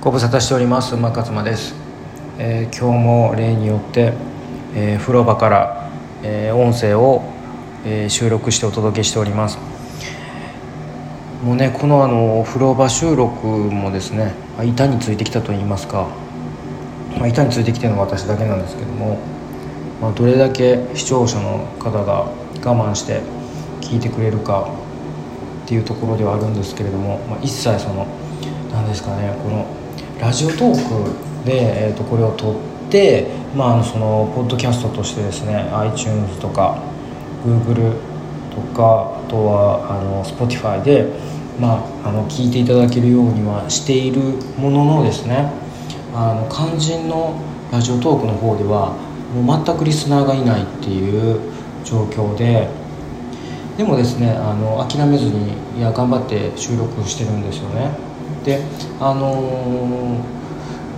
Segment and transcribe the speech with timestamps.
[0.00, 1.74] ご無沙汰しております馬勝間です、
[2.38, 4.12] えー、今日も例によって、
[4.72, 5.90] えー、風呂場から、
[6.22, 7.24] えー、音声を、
[7.84, 9.58] え収録してお届けしております。
[11.44, 14.34] もうねこのあの風呂場収録もですね
[14.64, 16.08] 板についてきたと言いますか、
[17.18, 19.18] まあ、板についてきてるのは私だけなんですけども、
[20.00, 22.30] まあ、どれだけ視聴者の方が
[22.64, 23.20] 我慢して
[23.80, 24.70] 聞いてくれるか
[25.64, 28.06] っていうところではあるんですけれども、まあ、一切その
[28.72, 29.77] 何ですかねこの
[30.20, 36.82] ラジオトークで、えー、とこれを撮って、まあ、そのポッドキャストとしてですね iTunes とか
[37.44, 37.92] Google
[38.50, 41.06] とかあとはあの Spotify で、
[41.60, 44.20] まあ、あの聞いていただけるようにはしている
[44.58, 45.52] もののですね
[46.12, 48.96] あの肝心のラジオトークの方では
[49.32, 51.40] もう全くリスナーがいないっていう
[51.84, 52.68] 状況で
[53.76, 58.07] でもですねあの諦めずにいや頑張って収録してるんですよね。
[58.44, 58.60] で
[59.00, 60.20] あの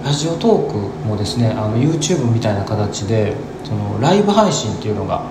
[0.03, 0.77] ー、ラジオトーク
[1.07, 5.24] もですねあの YouTube みたいな形でそのライブ配信っていうのが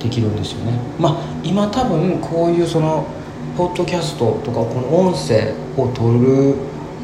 [0.00, 0.72] できるんですよね。
[0.98, 3.06] まあ今多分こういうその
[3.56, 6.54] ポッドキャストとかこの音声を取る、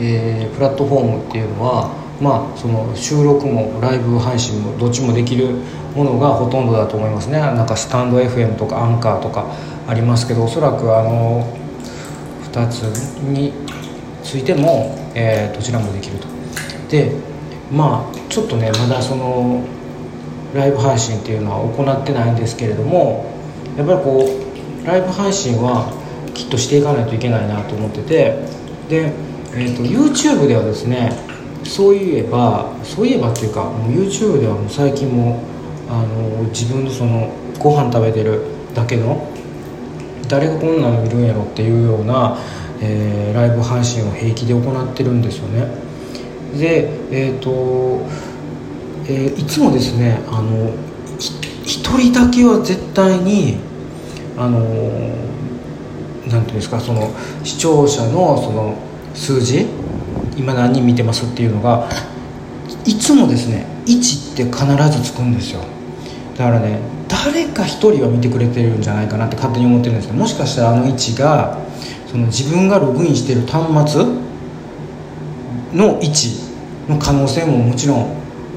[0.00, 5.56] えー、プラットフォームっていうのはまあその収録もライブ配信もどっちもできる
[5.94, 7.38] ものがほとんどだと思いますね。
[7.38, 9.46] なんかスタンド FM とかアンカーとか
[9.86, 11.46] ありますけどおそらくあの
[12.52, 12.82] 2つ
[13.22, 13.52] に
[14.22, 16.28] ついても、えー、どちらもできると。
[16.88, 17.12] で
[17.70, 19.62] まあちょっとねまだその
[20.54, 23.26] ライブ配信っていうのは行ってないんですけれども
[23.76, 25.92] やっぱりこうライブ配信は
[26.34, 28.36] きっとしていかないといけないなと思ってて
[28.88, 29.12] で、
[29.52, 31.12] えーと、YouTube ではですね
[31.64, 35.42] そういえばそういえばっていうかもう YouTube ではもう最近も
[35.90, 38.42] あの自分のそのご飯食べてる
[38.74, 39.30] だけの
[40.28, 42.38] 誰がこんなの見るんやろっていうような
[42.80, 45.66] えー、ライブ配信を平気で行ってるんですよね。
[46.58, 48.06] でえっ、ー、と、
[49.06, 50.72] えー、いつもですねあの
[51.18, 53.58] 一人だけは絶対に
[54.36, 54.60] あの
[56.28, 57.10] なんていうんですかその
[57.44, 58.76] 視聴者のその
[59.14, 59.66] 数字
[60.36, 61.88] 今何人見てますっていうのが
[62.84, 65.60] いつもですね1って必ずつくんですよ。
[66.36, 71.58] だからね誰か1人は見てくれてるんじゃないかなって勝手に思ってるんですけどもしかしたらあの1が
[72.10, 74.04] その自分がログインしている端末
[75.74, 76.48] の位置
[76.88, 78.16] の可能性ももちろん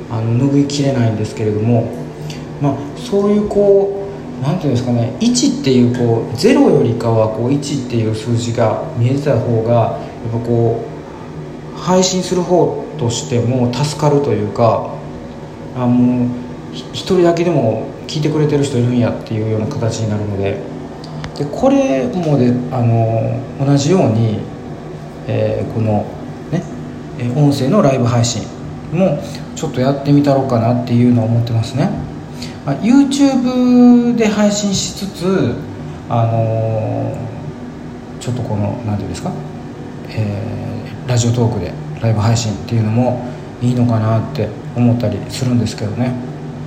[0.10, 1.92] あの拭いきれないんですけれども、
[2.62, 4.08] まあ、そういうこ
[4.40, 10.86] う何ていうんですかね1っていうこう0よりかはこう1っていう数字が見えてた方がやっぱこ
[11.76, 14.96] う配信する方としても助かるというか
[15.76, 16.30] あもう
[16.94, 20.71] 一人だけでも聞いてくれてる人いるんやっていうような形になるので。
[21.42, 24.40] でこれもであの同じように、
[25.28, 26.06] えー、この
[26.52, 26.62] ね
[27.36, 28.44] 音声のライブ配信
[28.92, 29.20] も
[29.56, 31.90] ちょっとやってみたろうかなっていうのは思ってますね、
[32.64, 35.56] まあ、YouTube で配信しつつ
[36.10, 37.18] あの
[38.20, 39.32] ちょっとこの何ていうんですか、
[40.10, 43.26] えー、ラジオトークでライブ配信っていうのも
[43.64, 46.14] いいのかなって思ったりするんですけどね。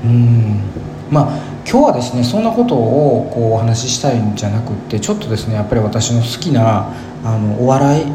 [0.05, 0.61] うん。
[1.11, 6.93] まあ今日はですねそんなことをこうお話ししたいんじゃなくってちょっとですねやっぱり私の好きな
[7.25, 8.07] あのお笑い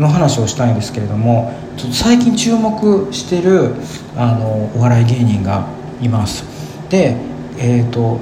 [0.00, 3.74] の話をしたいんですけれどもちょっと最近注目してる
[4.16, 5.66] あのお笑い芸人が
[6.00, 6.44] います。
[6.88, 7.16] で
[7.58, 8.18] えっ、ー、と、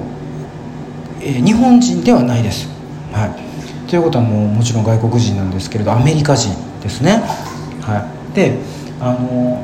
[1.21, 2.67] えー、日本人ではないです。
[3.11, 3.89] はい。
[3.89, 7.21] ということはもうもちろん外国人なんですけれどアメリカ人ですね。
[7.81, 8.35] はい。
[8.35, 8.57] で
[8.99, 9.61] あの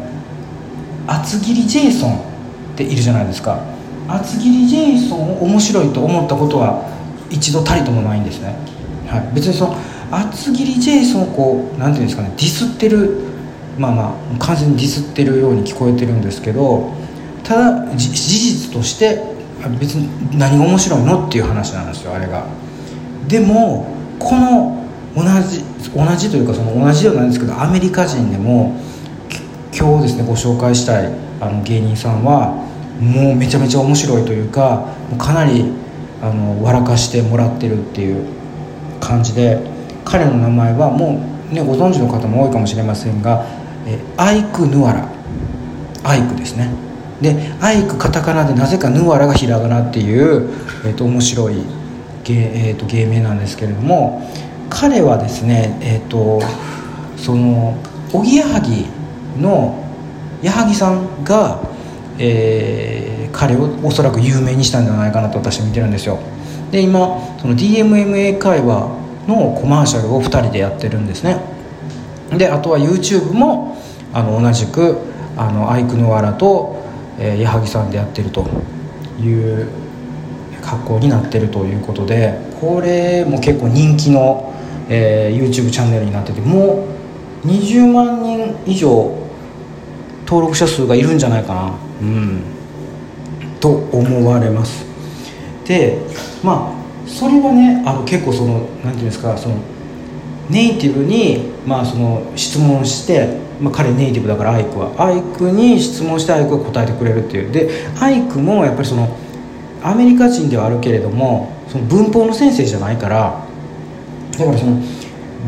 [1.07, 2.21] 厚切りジェイソンっ
[2.75, 3.59] ているじゃないですか。
[4.09, 6.89] 厚切りジェイソンを面白いと思ったことは
[7.29, 8.55] 一度たりともないんですね、
[9.07, 9.77] はい、別にその
[10.11, 13.29] 厚切りジェイソンをこう何ていうんですかねディスってる
[13.77, 16.91] まあまあ完全にディスってるように聞こえてるんですけど
[17.43, 19.23] ただ事実として
[19.79, 22.45] 別に何が面白いのっていう話なんですよあれが。
[23.27, 23.87] でも
[24.17, 25.63] この同じ
[25.95, 28.75] 同じというかその同じではないんですけどアメリカ人でも
[29.77, 32.68] 今日ですねご紹介したいあの芸人さんは
[32.99, 34.87] もうめちゃめちゃ面白いというか
[35.17, 35.71] かなり
[36.21, 38.25] あの笑かしてもらってるっていう
[38.99, 39.59] 感じで
[40.03, 43.45] 彼の名前はもう、ね、ご存知の方も多いかもしれませんが
[43.85, 45.07] えアイク・ヌアラ。
[46.03, 46.69] アイクですね。
[47.21, 50.49] でアイクカタカナでなぜかヌアラがひらがなっていう、
[50.85, 51.55] えー、と面白い
[52.23, 54.25] 芸,、えー、と芸名なんですけれども
[54.69, 56.41] 彼はですねえっ、ー、と
[57.17, 57.77] その
[58.13, 58.85] おぎやはぎ
[59.37, 59.83] の
[60.41, 61.59] 矢作さんが
[62.19, 66.19] えー、彼をおそらく有名にしたんじゃないかなと私は見てるんですよ。
[66.71, 68.89] で今その DMMA 会話
[69.27, 71.39] のコマーシャルを2人でやってるんですね。
[72.37, 73.77] であとは YouTube も、
[74.13, 74.97] あの同じく
[75.37, 76.83] あのアイクノワラと、
[77.19, 78.47] えー、矢作さんでやってると
[79.21, 79.67] いう
[80.61, 84.53] 格好になってるということでこれも結構人気の、
[84.89, 86.87] えー、YouTube チャンネルになってても
[87.43, 89.28] う20万人以上
[90.29, 91.73] 登録者数がいるんじゃないかな。
[92.01, 92.41] うん。
[93.59, 94.85] と思われます。
[95.65, 95.97] で
[96.43, 99.55] まあそれはねあの結構その何ていうんですかその
[100.51, 104.93] ネイティブに、まあ、その質問して、まあ、彼ネイティブだからアイクは。
[104.97, 107.51] アイクに質問してアイクが答えてくれるっていう。
[107.51, 109.17] でアイクもやっぱりその
[109.83, 113.45] アメリカ人ではあるけれどもその文法の先生じゃないから
[114.37, 114.81] だからその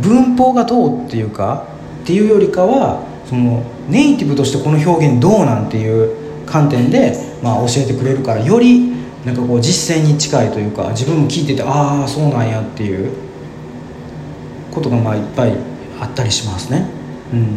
[0.02, 1.68] 文法がどうっていうか
[2.04, 8.92] っていうよりかはそのネイティブとしてこの表現どうなんていう観点で、まあ、教えてくれるからより
[9.26, 13.12] なんかこう実践に近いというか自分も聞いててああそうなんやっていう
[14.72, 15.54] ことがまあいっぱい
[16.00, 16.88] あったりしますね。
[17.32, 17.42] うん。
[17.42, 17.48] ま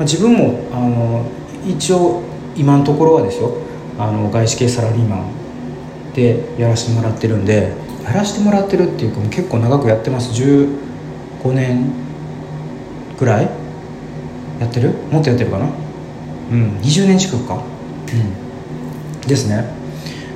[0.00, 1.24] あ、自分もあの
[1.66, 2.22] 一応
[2.56, 3.56] 今のところはですよ。
[3.98, 7.72] あの外資系サラリーマンでやらせてもらってるんで
[8.02, 10.30] やらせてもらってるっていうかもう結構長くやってます。
[10.42, 11.92] 15年
[13.18, 13.59] ぐらい
[14.60, 14.90] やってる？
[15.10, 15.66] もっとやってるかな？
[16.52, 16.78] うん。
[16.82, 17.54] 20年近くか。
[19.22, 19.26] うん。
[19.26, 19.64] ですね。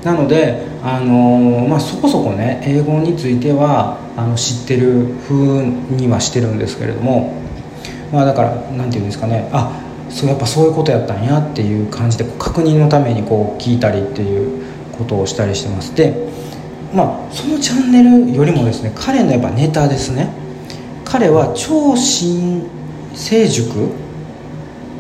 [0.03, 7.33] なので、あのー、まあ、そこそこね英語についてはあの知ってる風にはしてるんですけれども
[8.13, 9.49] まあだから何て言うんですかね。
[9.51, 9.81] あ
[10.11, 14.63] そうやっぱそういうことやったんやっていう感じで確認のためにこう聞いたりっていう
[14.93, 15.95] ことをしたりしてます。
[15.97, 16.29] で
[16.95, 20.29] まあそのチャンネルよりもですね彼のやっぱネタですね。
[21.07, 22.69] 彼は超新
[23.15, 23.89] 成塾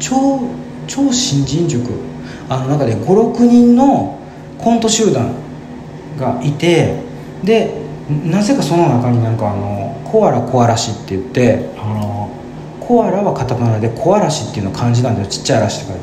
[0.04, 0.40] 超
[0.86, 1.90] 超新人塾。
[2.46, 4.18] あの中で56人の
[4.58, 5.34] コント集団
[6.18, 7.00] がいて
[7.42, 7.74] で
[8.26, 12.30] なぜかその中になんかあのコアラコアラシって言ってあの
[12.80, 16.00] コアラはカタカナでコアラシっていうの漢字なんでちっちゃい嵐って書い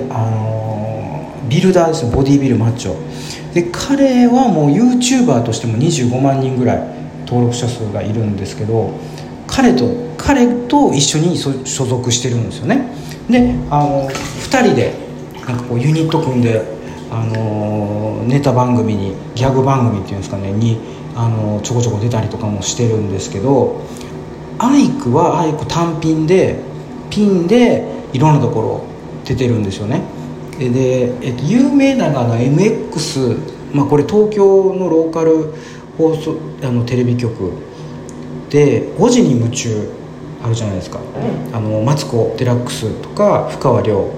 [0.00, 0.06] て。
[0.08, 3.54] であのビルダーですねボディービルマッチョ。
[3.54, 6.78] で彼はもう YouTuber としても25万人ぐらい
[7.26, 8.90] 登録者数がいるんですけど
[9.46, 9.86] 彼と
[10.16, 11.52] 彼と一緒に所
[11.84, 13.01] 属してるんですよね。
[13.30, 14.94] であの2人で
[15.46, 16.62] なんかこうユニット組んで
[17.10, 20.78] あのネタ番組にギャグ番組っていうんですかねに
[21.14, 23.82] あのちょこちょこ出たりとかもしてるんですけど
[24.58, 26.58] アイクはアイク単品で
[27.10, 28.84] ピンでいろんなところ
[29.24, 30.02] 出てるんですよね。
[30.58, 35.52] で、えっと、有名なのが MX、まあ、これ東京のローカル
[35.98, 37.52] 放送あのテレビ局。
[38.50, 39.90] で「5時に夢中」
[40.42, 40.98] あるじゃないですか、
[41.52, 44.10] あのマツコ・デラックスとか深川亮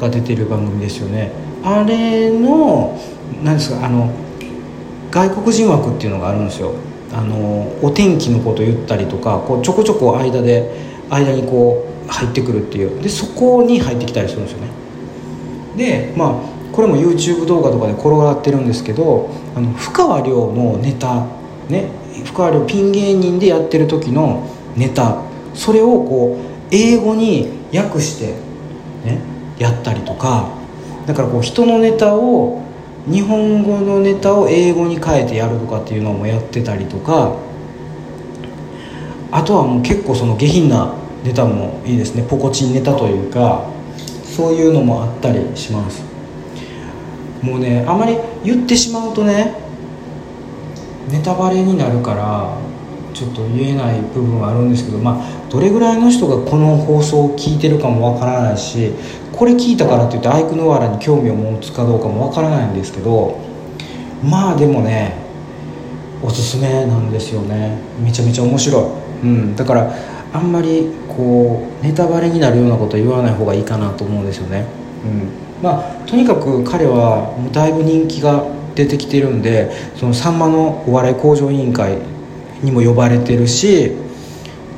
[0.00, 1.32] が出てる番組ですよね。
[1.64, 2.98] あれの
[3.42, 4.10] 何ですかあの
[5.10, 6.72] 外国人枠っていうのがあるんですよ。
[7.12, 10.70] あのお天気のこと言ったりとかこうちょこちょこ間で
[11.08, 13.02] 間にこう入ってくるっていう。
[13.02, 14.68] でそこに入ってきたりするんですよね。
[15.76, 21.26] でまあこれも YouTube 動画とかで転がってるんですけどあの深川亮のネタ
[21.68, 21.88] ね
[22.24, 25.22] 深川亮ピン芸人でやってる時のネタ
[25.56, 28.34] それをこう英語に訳して
[29.04, 29.20] ね
[29.58, 30.50] やったりとか
[31.06, 32.62] だからこう人のネタを
[33.10, 37.36] 日本語のネタを英語に変えてやるとかっていうのもやってたりとか
[39.30, 40.94] あとはもう結構その下品な
[41.24, 42.24] ネタもいいですね。
[42.28, 43.68] ポコチンネタというか
[44.24, 46.02] そういうのもあったりします。
[47.42, 49.54] もうねあまり言ってしまうとね
[51.10, 52.56] ネタバレになるから
[53.14, 58.92] ちょっと言えない部分はあるんですけどまあどれぐらいの人がこの放送を聞いてるかもわからないし
[59.32, 63.38] これ聞いたからって言ってアイクノワラに興味を持つかどうかもわからないんですけど
[64.24, 65.26] まあでもね
[66.22, 67.78] おすすめなんですよね。
[68.02, 68.84] めちゃめちゃ面白い、
[69.22, 69.94] うん、だから
[70.32, 74.66] あんまりこうネタバレになるようなことは言わない方がいいかなと思うんですよね、
[75.04, 81.98] うん、まあとにかく彼はもうだいぶ人気が出てきてるんでそのさんまのお笑い向上委員会
[82.62, 83.92] にも呼ばれてるし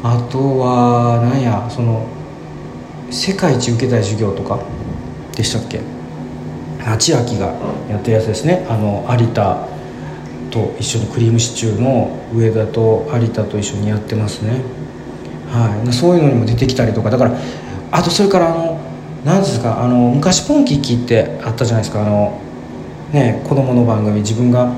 [0.02, 2.06] あとはなんやその
[3.10, 4.60] 世界一受けたい授業とか
[5.34, 5.80] でしたっけ？
[6.80, 7.54] 八明が
[7.88, 8.66] やってるやつですね。
[8.68, 9.66] あの有田
[10.50, 14.62] と一緒にクリームシチューの上田と有田と一緒にやってますね。
[15.50, 15.92] はい。
[15.92, 17.10] そういうのにも出てきたりとか。
[17.10, 17.36] だから
[17.90, 18.80] あとそれからあの
[19.24, 22.02] 何ですかあの昔ポンキッキってあったじゃないですか。
[22.02, 22.40] あの
[23.12, 24.72] ね子供の番組自分が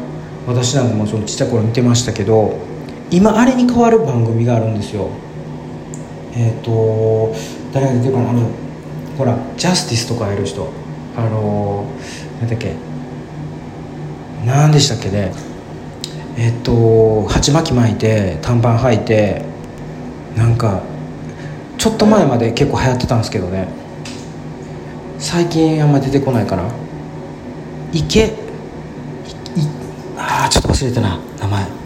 [0.46, 2.58] 私なんかもそのちっちゃい頃見てましたけど
[3.10, 5.08] 今あれに変わる番組があるんですよ。
[6.34, 7.34] えっ、ー、と
[7.72, 8.30] 誰が出てるかな？
[8.30, 8.48] あの
[9.18, 10.68] ほらジャスティスとかやる人。
[11.16, 11.86] あの
[12.40, 12.74] 何だっけ？
[14.46, 15.32] 何でしたっけね？
[16.36, 19.44] えっと鉢巻き巻いて短パン履いて
[20.36, 20.82] なんか
[21.76, 23.66] ちょっと前まで結構流行ってたんですけどね。
[25.18, 26.62] 最近あんま出てこないかな
[27.92, 28.30] 池い
[30.16, 31.79] ああちょっと忘れてな名前。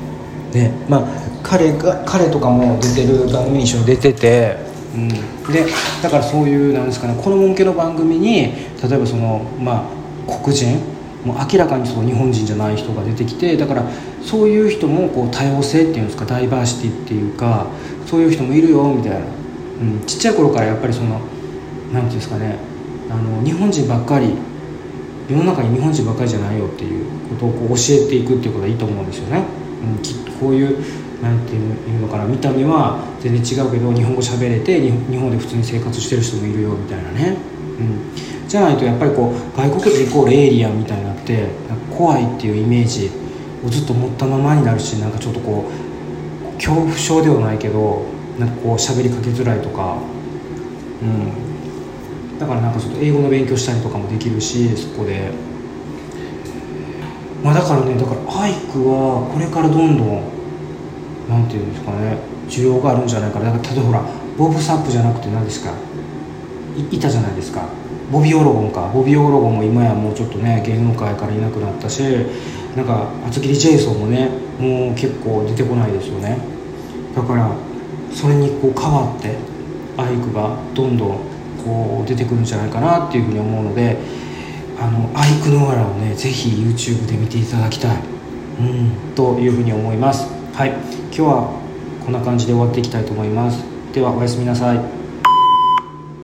[0.55, 1.05] ねまあ
[1.43, 4.57] 彼が彼とかも出てる番組に一緒に出てて、
[4.95, 5.67] うん、で
[6.03, 10.79] だからそういうなんですかね子供向けの番組に例えばそのまあ黒人
[11.25, 13.85] もう明らかにそう日本人じゃない人が出てきてだから
[14.23, 17.67] そういう人もこう多様性っていうんですかダイバーシティっていうか
[18.07, 21.21] そういう人もいるよみたいな、うん、ちっちゃい頃からやっぱりその
[21.93, 22.57] 何ていうんですかね
[23.11, 24.35] あの日本人ばっかり
[25.29, 29.45] 世の中に日本人ばっかりじゃないよっていうことをこう教えていくっていうことはいいと思うんですよね。
[29.97, 30.79] うん、きっこういう
[31.23, 37.37] なんていうのかな見た目は全然違うけど日本語喋れて日本で普通に生活してる人もいるよみたいなね、
[37.79, 41.49] うん、じゃないとやっぱりこう外国人イコールエイリアンみたいになって
[41.97, 43.11] 怖いっていうイメージ
[43.65, 45.65] をずっと持ったままになるしなんかちょっとこ
[46.51, 48.05] う恐怖症ではないけど
[48.39, 49.99] なんかこう喋りかけづらいとか、
[51.03, 55.54] うん、だからなんかちょっと英語の勉強したりとかもできるしそこで。
[57.45, 60.23] まあ、だからねだからアイクはこれからどんどん
[61.29, 62.17] なんていうんですかね
[62.49, 63.53] 需要があるんじゃないかな。
[63.53, 64.03] だから例えばほら
[64.39, 65.73] ボブ・サップじゃなくて何ですか？
[66.91, 67.69] いたじゃないですか。
[68.11, 68.91] ボビー・オロゴンか。
[68.93, 72.03] ボビー・オロゴンも今やもうちょっとね芸能界からいなくなったし
[72.77, 76.39] なんか厚切りジェイソンもねもう結構出てこないですよね。
[77.15, 77.51] だから
[78.11, 79.37] それにこう変わって
[79.97, 81.19] アイクがどんどん
[81.65, 83.97] こう出てくるんじゃないかなっていうふうに思うので
[84.79, 88.03] あのアイクノアラをねぜひ YouTube で見ていただきたい、
[88.61, 90.27] うん、というふうに思います。
[90.55, 90.71] はい。
[90.71, 91.61] 今日は
[92.05, 93.63] こんな感じで終わっていきたいと思います。
[93.93, 95.04] ではおやすみなさい。